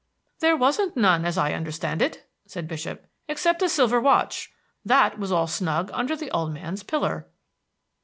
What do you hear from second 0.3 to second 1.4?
"There wasn't none, as